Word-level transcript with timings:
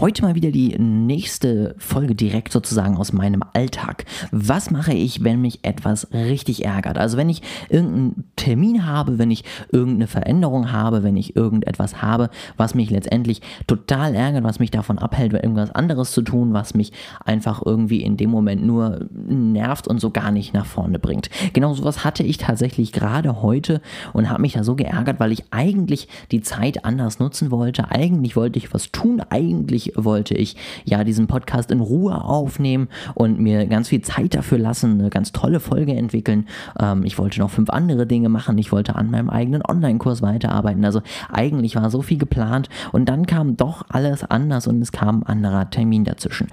Heute 0.00 0.22
mal 0.22 0.34
wieder 0.34 0.50
die 0.50 0.78
nächste 0.78 1.74
Folge 1.76 2.14
direkt 2.14 2.52
sozusagen 2.52 2.96
aus 2.96 3.12
meinem 3.12 3.42
Alltag. 3.52 4.06
Was 4.32 4.70
mache 4.70 4.94
ich, 4.94 5.24
wenn 5.24 5.42
mich 5.42 5.58
etwas 5.60 6.10
richtig 6.14 6.64
ärgert? 6.64 6.96
Also 6.96 7.18
wenn 7.18 7.28
ich 7.28 7.42
irgendeinen 7.68 8.24
Termin 8.34 8.86
habe, 8.86 9.18
wenn 9.18 9.30
ich 9.30 9.44
irgendeine 9.70 10.06
Veränderung 10.06 10.72
habe, 10.72 11.02
wenn 11.02 11.18
ich 11.18 11.36
irgendetwas 11.36 12.00
habe, 12.00 12.30
was 12.56 12.74
mich 12.74 12.88
letztendlich 12.88 13.42
total 13.66 14.14
ärgert, 14.14 14.42
was 14.42 14.58
mich 14.58 14.70
davon 14.70 14.98
abhält, 14.98 15.34
irgendwas 15.34 15.74
anderes 15.74 16.12
zu 16.12 16.22
tun, 16.22 16.54
was 16.54 16.72
mich 16.72 16.92
einfach 17.22 17.60
irgendwie 17.62 18.00
in 18.02 18.16
dem 18.16 18.30
Moment 18.30 18.64
nur 18.64 19.06
nervt 19.12 19.86
und 19.86 20.00
so 20.00 20.08
gar 20.08 20.30
nicht 20.30 20.54
nach 20.54 20.64
vorne 20.64 20.98
bringt. 20.98 21.28
Genau 21.52 21.74
sowas 21.74 22.04
hatte 22.04 22.22
ich 22.22 22.38
tatsächlich 22.38 22.92
gerade 22.92 23.42
heute 23.42 23.82
und 24.14 24.30
habe 24.30 24.40
mich 24.40 24.54
da 24.54 24.64
so 24.64 24.76
geärgert, 24.76 25.20
weil 25.20 25.32
ich 25.32 25.44
eigentlich 25.50 26.08
die 26.30 26.40
Zeit 26.40 26.86
anders 26.86 27.18
nutzen 27.18 27.50
wollte. 27.50 27.90
Eigentlich 27.90 28.34
wollte 28.34 28.58
ich 28.58 28.72
was 28.72 28.90
tun, 28.92 29.20
eigentlich 29.28 29.89
wollte 29.96 30.34
ich 30.34 30.56
ja 30.84 31.04
diesen 31.04 31.26
Podcast 31.26 31.70
in 31.70 31.80
Ruhe 31.80 32.24
aufnehmen 32.24 32.88
und 33.14 33.38
mir 33.38 33.66
ganz 33.66 33.88
viel 33.88 34.02
Zeit 34.02 34.34
dafür 34.34 34.58
lassen, 34.58 35.00
eine 35.00 35.10
ganz 35.10 35.32
tolle 35.32 35.60
Folge 35.60 35.94
entwickeln. 35.94 36.46
Ähm, 36.78 37.04
ich 37.04 37.18
wollte 37.18 37.40
noch 37.40 37.50
fünf 37.50 37.70
andere 37.70 38.06
Dinge 38.06 38.28
machen. 38.28 38.58
Ich 38.58 38.72
wollte 38.72 38.96
an 38.96 39.10
meinem 39.10 39.30
eigenen 39.30 39.62
Online-Kurs 39.66 40.22
weiterarbeiten. 40.22 40.84
Also 40.84 41.02
eigentlich 41.30 41.76
war 41.76 41.90
so 41.90 42.02
viel 42.02 42.18
geplant 42.18 42.68
und 42.92 43.08
dann 43.08 43.26
kam 43.26 43.56
doch 43.56 43.84
alles 43.88 44.24
anders 44.24 44.66
und 44.66 44.80
es 44.82 44.92
kam 44.92 45.20
ein 45.22 45.26
anderer 45.26 45.70
Termin 45.70 46.04
dazwischen. 46.04 46.48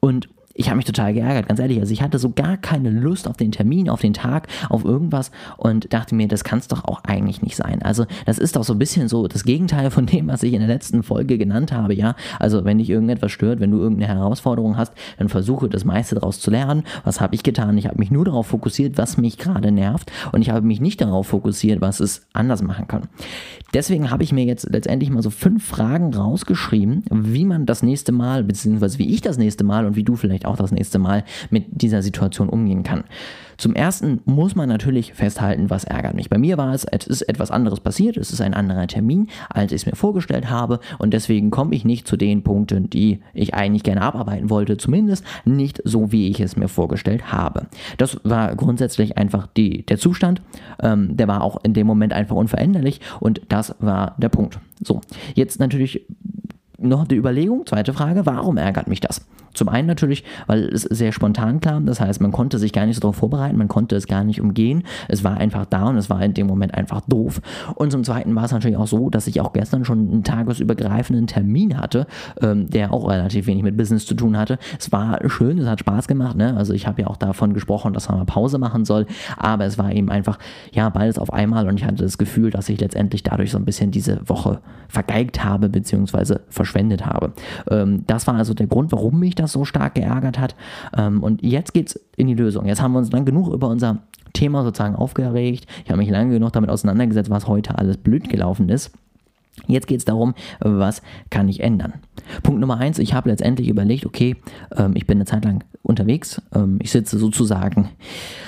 Und 0.00 0.28
ich 0.58 0.68
habe 0.68 0.76
mich 0.76 0.86
total 0.86 1.14
geärgert, 1.14 1.46
ganz 1.46 1.60
ehrlich. 1.60 1.78
Also 1.78 1.92
ich 1.92 2.02
hatte 2.02 2.18
so 2.18 2.30
gar 2.30 2.56
keine 2.56 2.90
Lust 2.90 3.28
auf 3.28 3.36
den 3.36 3.52
Termin, 3.52 3.88
auf 3.88 4.00
den 4.00 4.12
Tag, 4.12 4.48
auf 4.68 4.84
irgendwas 4.84 5.30
und 5.56 5.92
dachte 5.92 6.16
mir, 6.16 6.26
das 6.26 6.42
kann 6.42 6.58
es 6.58 6.66
doch 6.66 6.84
auch 6.84 7.04
eigentlich 7.04 7.42
nicht 7.42 7.54
sein. 7.54 7.80
Also 7.82 8.06
das 8.26 8.38
ist 8.38 8.56
doch 8.56 8.64
so 8.64 8.72
ein 8.72 8.78
bisschen 8.78 9.06
so 9.06 9.28
das 9.28 9.44
Gegenteil 9.44 9.92
von 9.92 10.06
dem, 10.06 10.26
was 10.26 10.42
ich 10.42 10.52
in 10.52 10.58
der 10.58 10.68
letzten 10.68 11.04
Folge 11.04 11.38
genannt 11.38 11.70
habe, 11.70 11.94
ja. 11.94 12.16
Also 12.40 12.64
wenn 12.64 12.78
dich 12.78 12.90
irgendetwas 12.90 13.30
stört, 13.30 13.60
wenn 13.60 13.70
du 13.70 13.78
irgendeine 13.78 14.12
Herausforderung 14.12 14.76
hast, 14.76 14.92
dann 15.16 15.28
versuche 15.28 15.68
das 15.68 15.84
meiste 15.84 16.16
daraus 16.16 16.40
zu 16.40 16.50
lernen. 16.50 16.82
Was 17.04 17.20
habe 17.20 17.36
ich 17.36 17.44
getan? 17.44 17.78
Ich 17.78 17.86
habe 17.86 17.98
mich 17.98 18.10
nur 18.10 18.24
darauf 18.24 18.48
fokussiert, 18.48 18.98
was 18.98 19.16
mich 19.16 19.38
gerade 19.38 19.70
nervt 19.70 20.10
und 20.32 20.42
ich 20.42 20.50
habe 20.50 20.66
mich 20.66 20.80
nicht 20.80 21.00
darauf 21.00 21.28
fokussiert, 21.28 21.80
was 21.80 22.00
es 22.00 22.26
anders 22.32 22.62
machen 22.62 22.88
kann. 22.88 23.02
Deswegen 23.74 24.10
habe 24.10 24.24
ich 24.24 24.32
mir 24.32 24.44
jetzt 24.44 24.68
letztendlich 24.70 25.10
mal 25.10 25.22
so 25.22 25.30
fünf 25.30 25.64
Fragen 25.64 26.12
rausgeschrieben, 26.14 27.04
wie 27.10 27.44
man 27.44 27.64
das 27.64 27.84
nächste 27.84 28.10
Mal, 28.12 28.42
beziehungsweise 28.42 28.98
wie 28.98 29.14
ich 29.14 29.20
das 29.20 29.38
nächste 29.38 29.62
Mal 29.62 29.86
und 29.86 29.94
wie 29.94 30.04
du 30.04 30.16
vielleicht 30.16 30.46
auch 30.47 30.47
das 30.56 30.72
nächste 30.72 30.98
Mal 30.98 31.24
mit 31.50 31.66
dieser 31.70 32.02
Situation 32.02 32.48
umgehen 32.48 32.82
kann. 32.82 33.04
Zum 33.58 33.74
ersten 33.74 34.20
muss 34.24 34.54
man 34.54 34.68
natürlich 34.68 35.14
festhalten, 35.14 35.68
was 35.68 35.82
ärgert 35.82 36.14
mich. 36.14 36.30
Bei 36.30 36.38
mir 36.38 36.56
war 36.56 36.72
es, 36.72 36.84
es 36.84 37.08
ist 37.08 37.22
etwas 37.22 37.50
anderes 37.50 37.80
passiert, 37.80 38.16
es 38.16 38.30
ist 38.30 38.40
ein 38.40 38.54
anderer 38.54 38.86
Termin, 38.86 39.28
als 39.50 39.72
ich 39.72 39.82
es 39.82 39.86
mir 39.86 39.96
vorgestellt 39.96 40.48
habe 40.48 40.78
und 40.98 41.12
deswegen 41.12 41.50
komme 41.50 41.74
ich 41.74 41.84
nicht 41.84 42.06
zu 42.06 42.16
den 42.16 42.44
Punkten, 42.44 42.88
die 42.88 43.20
ich 43.34 43.54
eigentlich 43.54 43.82
gerne 43.82 44.02
abarbeiten 44.02 44.48
wollte, 44.48 44.76
zumindest 44.76 45.24
nicht 45.44 45.82
so, 45.84 46.12
wie 46.12 46.28
ich 46.28 46.38
es 46.38 46.56
mir 46.56 46.68
vorgestellt 46.68 47.32
habe. 47.32 47.66
Das 47.96 48.20
war 48.22 48.54
grundsätzlich 48.54 49.18
einfach 49.18 49.48
die, 49.48 49.84
der 49.84 49.98
Zustand, 49.98 50.40
ähm, 50.80 51.16
der 51.16 51.26
war 51.26 51.42
auch 51.42 51.58
in 51.64 51.74
dem 51.74 51.88
Moment 51.88 52.12
einfach 52.12 52.36
unveränderlich 52.36 53.00
und 53.18 53.40
das 53.48 53.74
war 53.80 54.14
der 54.18 54.28
Punkt. 54.28 54.60
So, 54.84 55.00
jetzt 55.34 55.58
natürlich 55.58 56.06
noch 56.78 57.08
die 57.08 57.16
Überlegung, 57.16 57.66
zweite 57.66 57.92
Frage, 57.92 58.24
warum 58.24 58.56
ärgert 58.56 58.86
mich 58.86 59.00
das? 59.00 59.26
Zum 59.54 59.68
einen 59.68 59.88
natürlich, 59.88 60.24
weil 60.46 60.64
es 60.64 60.82
sehr 60.82 61.12
spontan 61.12 61.60
kam, 61.60 61.86
das 61.86 62.00
heißt, 62.00 62.20
man 62.20 62.32
konnte 62.32 62.58
sich 62.58 62.72
gar 62.72 62.86
nicht 62.86 62.96
so 62.96 63.00
darauf 63.00 63.16
vorbereiten, 63.16 63.56
man 63.56 63.68
konnte 63.68 63.96
es 63.96 64.06
gar 64.06 64.24
nicht 64.24 64.40
umgehen, 64.40 64.84
es 65.08 65.24
war 65.24 65.36
einfach 65.36 65.66
da 65.66 65.84
und 65.88 65.96
es 65.96 66.10
war 66.10 66.22
in 66.22 66.34
dem 66.34 66.46
Moment 66.46 66.74
einfach 66.74 67.00
doof. 67.02 67.40
Und 67.74 67.92
zum 67.92 68.04
zweiten 68.04 68.34
war 68.34 68.44
es 68.44 68.52
natürlich 68.52 68.76
auch 68.76 68.86
so, 68.86 69.10
dass 69.10 69.26
ich 69.26 69.40
auch 69.40 69.52
gestern 69.52 69.84
schon 69.84 69.98
einen 69.98 70.24
tagesübergreifenden 70.24 71.26
Termin 71.26 71.78
hatte, 71.78 72.06
ähm, 72.40 72.68
der 72.68 72.92
auch 72.92 73.08
relativ 73.08 73.46
wenig 73.46 73.62
mit 73.62 73.76
Business 73.76 74.06
zu 74.06 74.14
tun 74.14 74.36
hatte. 74.36 74.58
Es 74.78 74.92
war 74.92 75.18
schön, 75.28 75.58
es 75.58 75.66
hat 75.66 75.80
Spaß 75.80 76.08
gemacht, 76.08 76.36
ne? 76.36 76.56
also 76.56 76.72
ich 76.72 76.86
habe 76.86 77.02
ja 77.02 77.08
auch 77.08 77.16
davon 77.16 77.54
gesprochen, 77.54 77.92
dass 77.92 78.08
man 78.08 78.18
mal 78.18 78.24
Pause 78.24 78.58
machen 78.58 78.84
soll, 78.84 79.06
aber 79.36 79.64
es 79.64 79.78
war 79.78 79.92
eben 79.92 80.10
einfach, 80.10 80.38
ja, 80.72 80.88
beides 80.88 81.18
auf 81.18 81.32
einmal 81.32 81.68
und 81.68 81.78
ich 81.78 81.84
hatte 81.84 82.02
das 82.02 82.18
Gefühl, 82.18 82.50
dass 82.50 82.68
ich 82.68 82.80
letztendlich 82.80 83.22
dadurch 83.22 83.50
so 83.50 83.58
ein 83.58 83.64
bisschen 83.64 83.90
diese 83.90 84.20
Woche 84.28 84.60
vergeigt 84.88 85.44
habe, 85.44 85.68
beziehungsweise 85.68 86.40
verschwendet 86.48 87.04
habe. 87.06 87.32
Ähm, 87.70 88.04
das 88.06 88.26
war 88.26 88.34
also 88.34 88.54
der 88.54 88.66
Grund, 88.66 88.92
warum 88.92 89.20
mich 89.20 89.34
das 89.38 89.52
so 89.52 89.64
stark 89.64 89.94
geärgert 89.94 90.38
hat. 90.38 90.54
Ähm, 90.96 91.22
und 91.22 91.42
jetzt 91.42 91.74
geht 91.74 91.88
es 91.88 92.00
in 92.16 92.26
die 92.26 92.34
Lösung. 92.34 92.66
Jetzt 92.66 92.82
haben 92.82 92.92
wir 92.92 92.98
uns 92.98 93.12
lang 93.12 93.24
genug 93.24 93.48
über 93.48 93.68
unser 93.68 93.98
Thema 94.32 94.62
sozusagen 94.62 94.96
aufgeregt. 94.96 95.66
Ich 95.84 95.90
habe 95.90 95.98
mich 95.98 96.10
lange 96.10 96.32
genug 96.32 96.52
damit 96.52 96.70
auseinandergesetzt, 96.70 97.30
was 97.30 97.46
heute 97.46 97.78
alles 97.78 97.96
blöd 97.96 98.28
gelaufen 98.28 98.68
ist. 98.68 98.92
Jetzt 99.66 99.86
geht 99.86 99.98
es 99.98 100.04
darum, 100.04 100.34
was 100.60 101.02
kann 101.30 101.48
ich 101.48 101.60
ändern. 101.60 101.94
Punkt 102.42 102.60
Nummer 102.60 102.78
eins, 102.78 102.98
ich 102.98 103.14
habe 103.14 103.30
letztendlich 103.30 103.68
überlegt, 103.68 104.06
okay, 104.06 104.36
ähm, 104.76 104.92
ich 104.94 105.06
bin 105.06 105.18
eine 105.18 105.24
Zeit 105.24 105.44
lang 105.44 105.64
unterwegs. 105.82 106.42
Ähm, 106.54 106.78
ich 106.82 106.90
sitze 106.90 107.18
sozusagen 107.18 107.88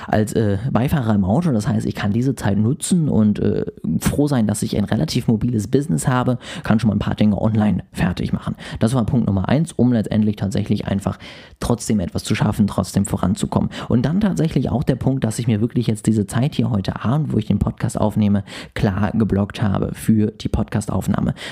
als 0.06 0.32
äh, 0.34 0.59
Beifahrer 0.71 1.15
im 1.15 1.25
Auto, 1.25 1.50
das 1.53 1.66
heißt, 1.66 1.87
ich 1.87 1.94
kann 1.94 2.12
diese 2.12 2.34
Zeit 2.34 2.59
nutzen 2.59 3.09
und 3.09 3.38
äh, 3.38 3.65
froh 4.00 4.26
sein, 4.26 4.47
dass 4.47 4.62
ich 4.62 4.76
ein 4.76 4.84
relativ 4.84 5.28
mobiles 5.28 5.69
Business 5.69 6.06
habe, 6.06 6.38
kann 6.62 6.78
schon 6.78 6.88
mal 6.88 6.97
ein 6.97 7.00
paar 7.00 7.15
Dinge 7.15 7.41
online 7.41 7.84
fertig 7.92 8.32
machen. 8.32 8.56
Das 8.78 8.94
war 8.94 9.04
Punkt 9.06 9.27
Nummer 9.27 9.48
eins, 9.48 9.72
um 9.72 9.92
letztendlich 9.92 10.37
tatsächlich 10.37 10.87
einfach 10.87 11.19
trotzdem 11.60 12.00
etwas 12.00 12.25
zu 12.25 12.34
schaffen, 12.34 12.66
trotzdem 12.66 13.06
voranzukommen. 13.06 13.71
Und 13.88 14.03
dann 14.03 14.21
tatsächlich 14.21 14.69
auch 14.69 14.84
der 14.84 14.97
Punkt, 14.97 15.25
dass 15.25 15.38
ich 15.38 15.47
mir 15.47 15.60
wirklich 15.60 15.87
jetzt 15.87 16.06
diese 16.06 16.27
Zeit 16.27 16.54
hier 16.54 16.71
heute 16.71 17.04
Abend, 17.04 17.32
wo 17.32 17.38
ich 17.38 17.47
den 17.47 17.59
Podcast 17.59 17.98
aufnehme, 17.98 18.44
klar 18.75 19.12
geblockt 19.12 19.62
habe 19.62 19.92
für 19.94 20.31
die 20.31 20.48
Podcastaufnahme. 20.48 21.00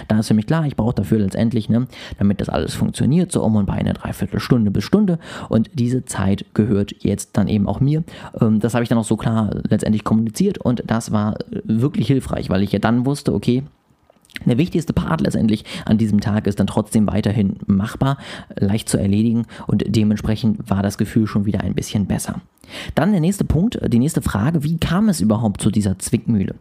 Da 0.08 0.18
ist 0.18 0.28
für 0.28 0.34
mich 0.34 0.46
klar, 0.46 0.66
ich 0.66 0.76
brauche 0.76 0.94
dafür 0.94 1.18
letztendlich, 1.18 1.68
ne, 1.68 1.86
damit 2.18 2.40
das 2.40 2.48
alles 2.48 2.74
funktioniert, 2.74 3.32
so 3.32 3.42
um 3.42 3.56
und 3.56 3.66
bei 3.66 3.74
eine 3.74 3.94
Dreiviertelstunde 3.94 4.70
bis 4.70 4.84
Stunde. 4.84 5.18
Und 5.48 5.70
diese 5.74 6.04
Zeit 6.04 6.44
gehört 6.54 6.94
jetzt 7.00 7.36
dann 7.36 7.48
eben 7.48 7.68
auch 7.68 7.80
mir. 7.80 8.04
Ähm, 8.40 8.60
das 8.60 8.74
habe 8.74 8.82
ich 8.82 8.88
dann 8.88 8.98
auch 8.98 9.04
so 9.04 9.16
klar 9.16 9.50
letztendlich 9.68 10.04
kommuniziert 10.04 10.58
und 10.58 10.82
das 10.86 11.12
war 11.12 11.36
wirklich 11.64 12.06
hilfreich, 12.06 12.50
weil 12.50 12.62
ich 12.62 12.72
ja 12.72 12.78
dann 12.78 13.06
wusste, 13.06 13.34
okay, 13.34 13.62
der 14.44 14.58
wichtigste 14.58 14.92
Part 14.92 15.20
letztendlich 15.20 15.64
an 15.84 15.98
diesem 15.98 16.20
Tag 16.20 16.46
ist 16.46 16.60
dann 16.60 16.66
trotzdem 16.66 17.06
weiterhin 17.06 17.56
machbar, 17.66 18.18
leicht 18.56 18.88
zu 18.88 18.98
erledigen 18.98 19.46
und 19.66 19.84
dementsprechend 19.86 20.70
war 20.70 20.82
das 20.82 20.98
Gefühl 20.98 21.26
schon 21.26 21.44
wieder 21.44 21.60
ein 21.60 21.74
bisschen 21.74 22.06
besser. 22.06 22.40
Dann 22.94 23.12
der 23.12 23.20
nächste 23.20 23.44
Punkt, 23.44 23.78
die 23.86 23.98
nächste 23.98 24.22
Frage, 24.22 24.62
wie 24.64 24.78
kam 24.78 25.08
es 25.08 25.20
überhaupt 25.20 25.60
zu 25.60 25.70
dieser 25.70 25.98
Zwickmühle? 25.98 26.54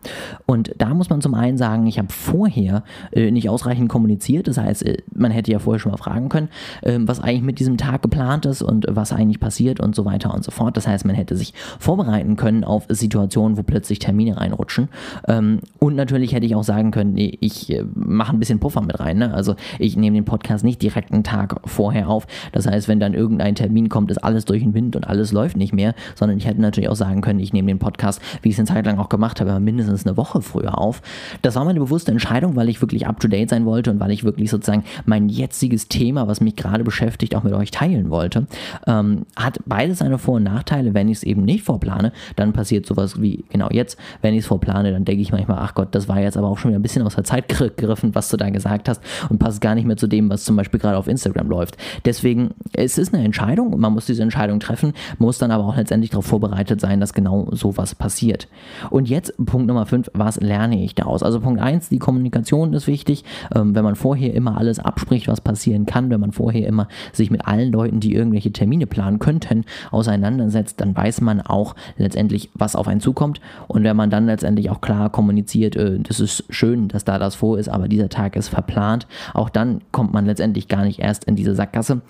Und 0.45 0.73
da 0.77 0.93
muss 0.93 1.09
man 1.09 1.21
zum 1.21 1.33
einen 1.33 1.57
sagen, 1.57 1.87
ich 1.87 1.97
habe 1.97 2.09
vorher 2.11 2.83
äh, 3.11 3.31
nicht 3.31 3.49
ausreichend 3.49 3.89
kommuniziert, 3.89 4.47
das 4.47 4.57
heißt, 4.57 4.85
äh, 4.85 4.97
man 5.13 5.31
hätte 5.31 5.51
ja 5.51 5.59
vorher 5.59 5.79
schon 5.79 5.91
mal 5.91 5.97
fragen 5.97 6.29
können, 6.29 6.49
äh, 6.81 6.97
was 7.01 7.19
eigentlich 7.19 7.43
mit 7.43 7.59
diesem 7.59 7.77
Tag 7.77 8.01
geplant 8.01 8.45
ist 8.45 8.61
und 8.61 8.85
was 8.89 9.13
eigentlich 9.13 9.39
passiert 9.39 9.79
und 9.79 9.95
so 9.95 10.05
weiter 10.05 10.33
und 10.33 10.43
so 10.43 10.51
fort. 10.51 10.77
Das 10.77 10.87
heißt, 10.87 11.05
man 11.05 11.15
hätte 11.15 11.35
sich 11.35 11.53
vorbereiten 11.79 12.35
können 12.35 12.63
auf 12.63 12.85
Situationen, 12.89 13.57
wo 13.57 13.63
plötzlich 13.63 13.99
Termine 13.99 14.37
reinrutschen. 14.37 14.89
Ähm, 15.27 15.59
und 15.79 15.95
natürlich 15.95 16.33
hätte 16.33 16.45
ich 16.45 16.55
auch 16.55 16.63
sagen 16.63 16.91
können, 16.91 17.15
ich 17.17 17.71
äh, 17.71 17.83
mache 17.93 18.33
ein 18.33 18.39
bisschen 18.39 18.59
Puffer 18.59 18.81
mit 18.81 18.99
rein. 18.99 19.17
Ne? 19.17 19.33
Also 19.33 19.55
ich 19.79 19.97
nehme 19.97 20.15
den 20.15 20.25
Podcast 20.25 20.63
nicht 20.63 20.81
direkt 20.81 21.11
einen 21.11 21.23
Tag 21.23 21.59
vorher 21.65 22.09
auf. 22.09 22.27
Das 22.51 22.67
heißt, 22.67 22.87
wenn 22.87 22.99
dann 22.99 23.13
irgendein 23.13 23.55
Termin 23.55 23.89
kommt, 23.89 24.11
ist 24.11 24.23
alles 24.23 24.45
durch 24.45 24.61
den 24.61 24.73
Wind 24.73 24.95
und 24.95 25.07
alles 25.07 25.31
läuft 25.31 25.57
nicht 25.57 25.73
mehr, 25.73 25.93
sondern 26.15 26.37
ich 26.37 26.45
hätte 26.45 26.61
natürlich 26.61 26.89
auch 26.89 26.95
sagen 26.95 27.21
können, 27.21 27.39
ich 27.39 27.53
nehme 27.53 27.67
den 27.67 27.79
Podcast, 27.79 28.21
wie 28.41 28.49
ich 28.49 28.55
es 28.55 28.59
eine 28.59 28.67
Zeit 28.67 28.85
lang 28.85 28.99
auch 28.99 29.09
gemacht 29.09 29.39
habe, 29.39 29.59
mindestens 29.59 30.05
eine 30.05 30.17
Woche 30.17 30.41
früher 30.41 30.77
auf. 30.77 31.01
Das 31.41 31.55
war 31.55 31.65
meine 31.65 31.79
bewusste 31.79 32.11
Entscheidung, 32.11 32.55
weil 32.55 32.69
ich 32.69 32.81
wirklich 32.81 33.07
up-to-date 33.07 33.49
sein 33.49 33.65
wollte 33.65 33.91
und 33.91 33.99
weil 33.99 34.11
ich 34.11 34.23
wirklich 34.23 34.49
sozusagen 34.49 34.83
mein 35.05 35.29
jetziges 35.29 35.87
Thema, 35.87 36.27
was 36.27 36.41
mich 36.41 36.55
gerade 36.55 36.83
beschäftigt, 36.83 37.35
auch 37.35 37.43
mit 37.43 37.53
euch 37.53 37.71
teilen 37.71 38.09
wollte. 38.09 38.47
Ähm, 38.85 39.25
hat 39.35 39.59
beides 39.65 39.99
seine 39.99 40.17
Vor- 40.17 40.35
und 40.35 40.43
Nachteile. 40.43 40.93
Wenn 40.93 41.09
ich 41.09 41.17
es 41.17 41.23
eben 41.23 41.43
nicht 41.43 41.63
vorplane, 41.63 42.11
dann 42.35 42.53
passiert 42.53 42.85
sowas 42.85 43.21
wie 43.21 43.45
genau 43.49 43.69
jetzt. 43.71 43.97
Wenn 44.21 44.33
ich 44.33 44.41
es 44.41 44.47
vorplane, 44.47 44.91
dann 44.91 45.05
denke 45.05 45.21
ich 45.21 45.31
manchmal, 45.31 45.59
ach 45.59 45.75
Gott, 45.75 45.89
das 45.91 46.07
war 46.07 46.19
jetzt 46.19 46.37
aber 46.37 46.47
auch 46.47 46.57
schon 46.57 46.71
wieder 46.71 46.79
ein 46.79 46.83
bisschen 46.83 47.03
aus 47.03 47.15
der 47.15 47.23
Zeit 47.23 47.47
gegriffen, 47.57 48.15
was 48.15 48.29
du 48.29 48.37
da 48.37 48.49
gesagt 48.49 48.89
hast 48.89 49.01
und 49.29 49.39
passt 49.39 49.61
gar 49.61 49.75
nicht 49.75 49.85
mehr 49.85 49.97
zu 49.97 50.07
dem, 50.07 50.29
was 50.29 50.43
zum 50.43 50.55
Beispiel 50.55 50.79
gerade 50.79 50.97
auf 50.97 51.07
Instagram 51.07 51.49
läuft. 51.49 51.77
Deswegen, 52.05 52.51
es 52.73 52.97
ist 52.97 53.13
eine 53.13 53.23
Entscheidung 53.23 53.73
und 53.73 53.79
man 53.79 53.93
muss 53.93 54.05
diese 54.05 54.23
Entscheidung 54.23 54.59
treffen, 54.59 54.93
muss 55.17 55.37
dann 55.37 55.51
aber 55.51 55.65
auch 55.65 55.77
letztendlich 55.87 56.11
darauf 56.11 56.25
vorbereitet 56.25 56.81
sein, 56.81 56.99
dass 56.99 57.13
genau 57.13 57.47
sowas 57.51 57.95
passiert. 57.95 58.49
Und 58.89 59.07
jetzt 59.07 59.33
Punkt 59.45 59.67
Nummer 59.67 59.85
5, 59.85 60.11
was 60.13 60.37
lerne 60.41 60.83
ich 60.83 60.95
daraus? 60.95 61.23
Also 61.23 61.39
Punkt 61.39 61.61
1, 61.61 61.87
die 61.87 61.97
Kommunikation 61.97 62.73
ist 62.73 62.87
wichtig. 62.87 63.23
Ähm, 63.55 63.73
wenn 63.73 63.85
man 63.85 63.95
vorher 63.95 64.33
immer 64.33 64.57
alles 64.57 64.79
abspricht, 64.79 65.29
was 65.29 65.39
passieren 65.39 65.85
kann, 65.85 66.09
wenn 66.09 66.19
man 66.19 66.33
vorher 66.33 66.67
immer 66.67 66.89
sich 67.13 67.31
mit 67.31 67.47
allen 67.47 67.71
Leuten, 67.71 68.01
die 68.01 68.13
irgendwelche 68.13 68.51
Termine 68.51 68.85
planen 68.85 69.19
könnten, 69.19 69.63
auseinandersetzt, 69.91 70.81
dann 70.81 70.95
weiß 70.95 71.21
man 71.21 71.39
auch 71.39 71.75
letztendlich, 71.97 72.49
was 72.53 72.75
auf 72.75 72.89
einen 72.89 72.99
zukommt. 72.99 73.39
Und 73.69 73.83
wenn 73.85 73.95
man 73.95 74.09
dann 74.09 74.25
letztendlich 74.25 74.69
auch 74.69 74.81
klar 74.81 75.09
kommuniziert, 75.09 75.77
äh, 75.77 75.99
das 75.99 76.19
ist 76.19 76.43
schön, 76.49 76.89
dass 76.89 77.05
da 77.05 77.17
das 77.17 77.35
vor 77.35 77.57
ist, 77.57 77.69
aber 77.69 77.87
dieser 77.87 78.09
Tag 78.09 78.35
ist 78.35 78.49
verplant, 78.49 79.07
auch 79.33 79.49
dann 79.49 79.79
kommt 79.93 80.11
man 80.11 80.25
letztendlich 80.25 80.67
gar 80.67 80.83
nicht 80.83 80.99
erst 80.99 81.23
in 81.23 81.37
diese 81.37 81.55
Sackgasse. 81.55 82.01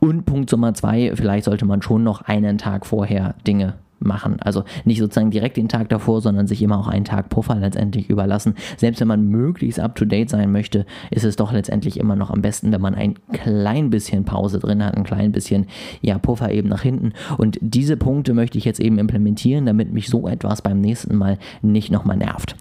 Und 0.00 0.26
Punkt 0.26 0.52
Nummer 0.52 0.74
zwei, 0.74 1.12
vielleicht 1.14 1.46
sollte 1.46 1.64
man 1.64 1.80
schon 1.80 2.02
noch 2.02 2.20
einen 2.22 2.58
Tag 2.58 2.84
vorher 2.84 3.11
Dinge 3.46 3.74
machen. 4.04 4.36
Also 4.40 4.64
nicht 4.84 4.98
sozusagen 4.98 5.30
direkt 5.30 5.56
den 5.56 5.68
Tag 5.68 5.88
davor, 5.88 6.20
sondern 6.20 6.46
sich 6.46 6.62
immer 6.62 6.78
auch 6.78 6.88
einen 6.88 7.04
Tag 7.04 7.28
Puffer 7.28 7.54
letztendlich 7.54 8.10
überlassen. 8.10 8.54
Selbst 8.76 9.00
wenn 9.00 9.08
man 9.08 9.26
möglichst 9.28 9.80
up-to-date 9.80 10.30
sein 10.30 10.52
möchte, 10.52 10.86
ist 11.10 11.24
es 11.24 11.36
doch 11.36 11.52
letztendlich 11.52 11.98
immer 11.98 12.16
noch 12.16 12.30
am 12.30 12.42
besten, 12.42 12.72
wenn 12.72 12.80
man 12.80 12.94
ein 12.94 13.14
klein 13.32 13.90
bisschen 13.90 14.24
Pause 14.24 14.58
drin 14.58 14.84
hat, 14.84 14.96
ein 14.96 15.04
klein 15.04 15.32
bisschen 15.32 15.66
ja, 16.00 16.18
Puffer 16.18 16.50
eben 16.50 16.68
nach 16.68 16.82
hinten. 16.82 17.12
Und 17.38 17.58
diese 17.60 17.96
Punkte 17.96 18.34
möchte 18.34 18.58
ich 18.58 18.64
jetzt 18.64 18.80
eben 18.80 18.98
implementieren, 18.98 19.66
damit 19.66 19.92
mich 19.92 20.08
so 20.08 20.28
etwas 20.28 20.62
beim 20.62 20.80
nächsten 20.80 21.16
Mal 21.16 21.38
nicht 21.62 21.90
nochmal 21.90 22.16
nervt. 22.16 22.56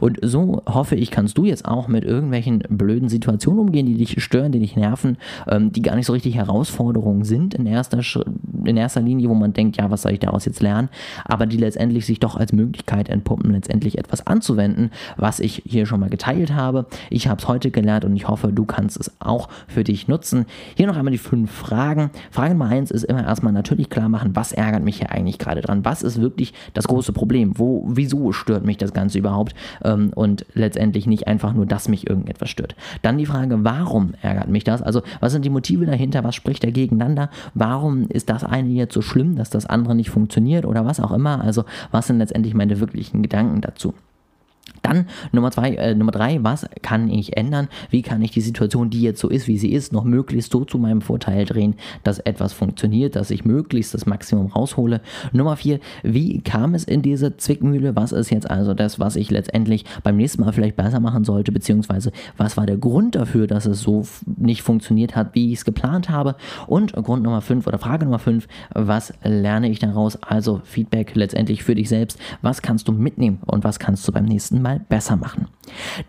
Und 0.00 0.18
so 0.22 0.62
hoffe 0.66 0.96
ich, 0.96 1.10
kannst 1.10 1.38
du 1.38 1.44
jetzt 1.44 1.64
auch 1.64 1.88
mit 1.88 2.04
irgendwelchen 2.04 2.60
blöden 2.68 3.08
Situationen 3.08 3.60
umgehen, 3.60 3.86
die 3.86 3.94
dich 3.94 4.22
stören, 4.22 4.52
die 4.52 4.58
dich 4.58 4.76
nerven, 4.76 5.16
ähm, 5.48 5.72
die 5.72 5.82
gar 5.82 5.96
nicht 5.96 6.06
so 6.06 6.12
richtig 6.12 6.34
Herausforderungen 6.34 7.24
sind 7.24 7.54
in 7.54 7.66
erster, 7.66 8.00
in 8.64 8.76
erster 8.76 9.00
Linie, 9.00 9.28
wo 9.28 9.34
man 9.34 9.52
denkt, 9.52 9.76
ja, 9.76 9.90
was 9.90 10.02
soll 10.02 10.12
ich 10.12 10.20
daraus 10.20 10.44
jetzt 10.44 10.60
lernen, 10.62 10.88
aber 11.24 11.46
die 11.46 11.56
letztendlich 11.56 12.06
sich 12.06 12.20
doch 12.20 12.36
als 12.36 12.52
Möglichkeit 12.52 13.08
entpuppen, 13.08 13.52
letztendlich 13.52 13.98
etwas 13.98 14.26
anzuwenden, 14.26 14.90
was 15.16 15.40
ich 15.40 15.62
hier 15.66 15.86
schon 15.86 16.00
mal 16.00 16.10
geteilt 16.10 16.52
habe. 16.52 16.86
Ich 17.10 17.28
habe 17.28 17.40
es 17.40 17.48
heute 17.48 17.70
gelernt 17.70 18.04
und 18.04 18.16
ich 18.16 18.28
hoffe, 18.28 18.52
du 18.52 18.64
kannst 18.64 18.98
es 18.98 19.10
auch 19.20 19.48
für 19.68 19.84
dich 19.84 20.08
nutzen. 20.08 20.46
Hier 20.76 20.86
noch 20.86 20.96
einmal 20.96 21.12
die 21.12 21.18
fünf 21.18 21.50
Fragen. 21.50 22.10
Frage 22.30 22.54
Nummer 22.54 22.70
eins 22.70 22.90
ist 22.90 23.04
immer 23.04 23.24
erstmal 23.24 23.52
natürlich 23.52 23.90
klar 23.90 24.08
machen, 24.08 24.34
was 24.34 24.52
ärgert 24.52 24.82
mich 24.82 24.98
hier 24.98 25.12
eigentlich 25.12 25.38
gerade 25.38 25.60
dran? 25.60 25.84
Was 25.84 26.02
ist 26.02 26.20
wirklich 26.20 26.52
das 26.74 26.88
große 26.88 27.12
Problem? 27.12 27.58
Wo, 27.58 27.84
wieso 27.86 28.32
stört 28.32 28.64
mich 28.64 28.76
das 28.76 28.92
Ganze 28.92 29.18
überhaupt? 29.18 29.54
Ähm, 29.84 30.10
und 30.14 30.46
letztendlich 30.54 31.06
nicht 31.06 31.26
einfach 31.26 31.52
nur, 31.52 31.66
dass 31.66 31.88
mich 31.88 32.08
irgendetwas 32.08 32.50
stört. 32.50 32.74
Dann 33.02 33.18
die 33.18 33.26
Frage, 33.26 33.64
warum 33.64 34.14
ärgert 34.22 34.48
mich 34.48 34.64
das? 34.64 34.82
Also 34.82 35.02
was 35.20 35.32
sind 35.32 35.44
die 35.44 35.50
Motive 35.50 35.86
dahinter? 35.86 36.24
Was 36.24 36.34
spricht 36.34 36.64
da 36.64 36.70
gegeneinander? 36.70 37.30
Warum 37.54 38.08
ist 38.08 38.30
das 38.30 38.44
eine 38.44 38.70
jetzt 38.70 38.94
so 38.94 39.02
schlimm, 39.02 39.36
dass 39.36 39.50
das 39.50 39.66
andere 39.66 39.94
nicht 39.94 40.10
funktioniert 40.10 40.64
oder 40.64 40.84
was 40.84 41.00
auch 41.00 41.12
immer? 41.12 41.42
Also 41.42 41.64
was 41.90 42.06
sind 42.06 42.18
letztendlich 42.18 42.54
meine 42.54 42.80
wirklichen 42.80 43.22
Gedanken 43.22 43.60
dazu? 43.60 43.94
Dann 44.86 45.06
Nummer 45.32 45.50
zwei, 45.50 45.74
äh, 45.74 45.96
Nummer 45.96 46.12
drei, 46.12 46.38
was 46.44 46.64
kann 46.80 47.08
ich 47.08 47.36
ändern? 47.36 47.66
Wie 47.90 48.02
kann 48.02 48.22
ich 48.22 48.30
die 48.30 48.40
Situation, 48.40 48.88
die 48.88 49.02
jetzt 49.02 49.18
so 49.18 49.28
ist, 49.28 49.48
wie 49.48 49.58
sie 49.58 49.72
ist, 49.72 49.92
noch 49.92 50.04
möglichst 50.04 50.52
so 50.52 50.64
zu 50.64 50.78
meinem 50.78 51.00
Vorteil 51.00 51.44
drehen, 51.44 51.74
dass 52.04 52.20
etwas 52.20 52.52
funktioniert, 52.52 53.16
dass 53.16 53.32
ich 53.32 53.44
möglichst 53.44 53.94
das 53.94 54.06
Maximum 54.06 54.46
raushole? 54.46 55.00
Nummer 55.32 55.56
vier, 55.56 55.80
wie 56.04 56.40
kam 56.40 56.74
es 56.74 56.84
in 56.84 57.02
diese 57.02 57.36
Zwickmühle? 57.36 57.96
Was 57.96 58.12
ist 58.12 58.30
jetzt 58.30 58.48
also 58.48 58.74
das, 58.74 59.00
was 59.00 59.16
ich 59.16 59.28
letztendlich 59.28 59.84
beim 60.04 60.16
nächsten 60.16 60.42
Mal 60.42 60.52
vielleicht 60.52 60.76
besser 60.76 61.00
machen 61.00 61.24
sollte? 61.24 61.50
Beziehungsweise 61.50 62.12
was 62.36 62.56
war 62.56 62.66
der 62.66 62.76
Grund 62.76 63.16
dafür, 63.16 63.48
dass 63.48 63.66
es 63.66 63.80
so 63.80 64.06
nicht 64.36 64.62
funktioniert 64.62 65.16
hat, 65.16 65.34
wie 65.34 65.52
ich 65.52 65.58
es 65.58 65.64
geplant 65.64 66.10
habe? 66.10 66.36
Und 66.68 66.92
Grund 66.92 67.24
Nummer 67.24 67.40
fünf 67.40 67.66
oder 67.66 67.78
Frage 67.78 68.04
Nummer 68.04 68.20
fünf, 68.20 68.46
was 68.72 69.12
lerne 69.24 69.68
ich 69.68 69.80
daraus? 69.80 70.14
Also 70.22 70.60
Feedback 70.62 71.16
letztendlich 71.16 71.64
für 71.64 71.74
dich 71.74 71.88
selbst. 71.88 72.20
Was 72.40 72.62
kannst 72.62 72.86
du 72.86 72.92
mitnehmen 72.92 73.40
und 73.46 73.64
was 73.64 73.80
kannst 73.80 74.06
du 74.06 74.12
beim 74.12 74.26
nächsten 74.26 74.62
Mal 74.62 74.75
besser 74.78 75.16
machen. 75.16 75.48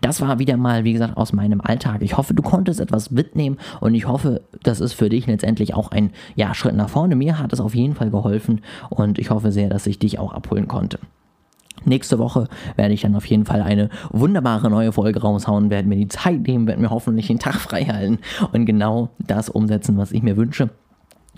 Das 0.00 0.20
war 0.20 0.38
wieder 0.38 0.56
mal, 0.56 0.84
wie 0.84 0.92
gesagt, 0.92 1.16
aus 1.16 1.32
meinem 1.32 1.60
Alltag. 1.60 2.02
Ich 2.02 2.16
hoffe, 2.16 2.34
du 2.34 2.42
konntest 2.42 2.80
etwas 2.80 3.10
mitnehmen 3.10 3.58
und 3.80 3.94
ich 3.94 4.06
hoffe, 4.06 4.42
das 4.62 4.80
ist 4.80 4.92
für 4.92 5.08
dich 5.08 5.26
letztendlich 5.26 5.74
auch 5.74 5.90
ein 5.90 6.10
ja, 6.36 6.54
Schritt 6.54 6.74
nach 6.74 6.88
vorne. 6.88 7.16
Mir 7.16 7.38
hat 7.38 7.52
es 7.52 7.60
auf 7.60 7.74
jeden 7.74 7.94
Fall 7.94 8.10
geholfen 8.10 8.60
und 8.90 9.18
ich 9.18 9.30
hoffe 9.30 9.52
sehr, 9.52 9.68
dass 9.68 9.86
ich 9.86 9.98
dich 9.98 10.18
auch 10.18 10.32
abholen 10.32 10.68
konnte. 10.68 10.98
Nächste 11.84 12.18
Woche 12.18 12.48
werde 12.76 12.94
ich 12.94 13.02
dann 13.02 13.14
auf 13.14 13.26
jeden 13.26 13.44
Fall 13.44 13.62
eine 13.62 13.88
wunderbare 14.10 14.70
neue 14.70 14.92
Folge 14.92 15.20
raushauen, 15.20 15.70
werde 15.70 15.88
mir 15.88 15.96
die 15.96 16.08
Zeit 16.08 16.40
nehmen, 16.46 16.66
werde 16.66 16.80
mir 16.80 16.90
hoffentlich 16.90 17.28
den 17.28 17.38
Tag 17.38 17.54
frei 17.60 17.84
halten 17.84 18.18
und 18.52 18.66
genau 18.66 19.10
das 19.18 19.48
umsetzen, 19.48 19.96
was 19.96 20.12
ich 20.12 20.22
mir 20.22 20.36
wünsche. 20.36 20.70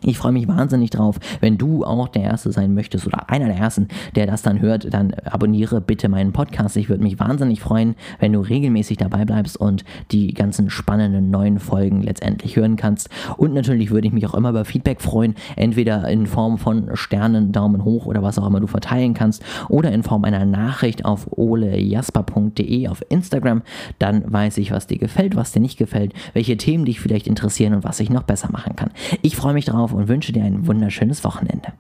Ich 0.02 0.16
freue 0.16 0.32
mich 0.32 0.48
wahnsinnig 0.48 0.90
drauf. 0.90 1.18
Wenn 1.40 1.58
du 1.58 1.84
auch 1.84 2.08
der 2.08 2.22
Erste 2.22 2.52
sein 2.52 2.72
möchtest 2.72 3.06
oder 3.06 3.28
einer 3.28 3.46
der 3.46 3.56
Ersten, 3.56 3.88
der 4.14 4.26
das 4.26 4.40
dann 4.40 4.60
hört, 4.60 4.92
dann 4.94 5.12
abonniere 5.24 5.82
bitte 5.82 6.08
meinen 6.08 6.32
Podcast. 6.32 6.76
Ich 6.78 6.88
würde 6.88 7.02
mich 7.02 7.18
wahnsinnig 7.18 7.60
freuen, 7.60 7.96
wenn 8.18 8.32
du 8.32 8.40
regelmäßig 8.40 8.96
dabei 8.96 9.26
bleibst 9.26 9.58
und 9.58 9.84
die 10.10 10.32
ganzen 10.32 10.70
spannenden 10.70 11.30
neuen 11.30 11.58
Folgen 11.58 12.02
letztendlich 12.02 12.56
hören 12.56 12.76
kannst. 12.76 13.10
Und 13.36 13.52
natürlich 13.52 13.90
würde 13.90 14.06
ich 14.06 14.14
mich 14.14 14.26
auch 14.26 14.34
immer 14.34 14.50
über 14.50 14.64
Feedback 14.64 15.02
freuen, 15.02 15.34
entweder 15.56 16.08
in 16.08 16.26
Form 16.26 16.56
von 16.56 16.90
Sternen, 16.94 17.52
Daumen 17.52 17.84
hoch 17.84 18.06
oder 18.06 18.22
was 18.22 18.38
auch 18.38 18.46
immer 18.46 18.60
du 18.60 18.66
verteilen 18.66 19.12
kannst 19.12 19.42
oder 19.68 19.92
in 19.92 20.02
Form 20.02 20.24
einer 20.24 20.46
Nachricht 20.46 21.04
auf 21.04 21.28
olejasper.de 21.36 22.88
auf 22.88 23.04
Instagram. 23.10 23.60
Dann 23.98 24.32
weiß 24.32 24.56
ich, 24.58 24.70
was 24.70 24.86
dir 24.86 24.98
gefällt, 24.98 25.36
was 25.36 25.52
dir 25.52 25.60
nicht 25.60 25.76
gefällt, 25.76 26.14
welche 26.32 26.56
Themen 26.56 26.86
dich 26.86 27.00
vielleicht 27.00 27.26
interessieren 27.26 27.74
und 27.74 27.84
was 27.84 28.00
ich 28.00 28.08
noch 28.08 28.22
besser 28.22 28.50
machen 28.50 28.76
kann. 28.76 28.90
Ich 29.20 29.36
freue 29.36 29.52
mich 29.52 29.66
drauf 29.66 29.89
und 29.92 30.08
wünsche 30.08 30.32
dir 30.32 30.44
ein 30.44 30.66
wunderschönes 30.66 31.24
Wochenende. 31.24 31.72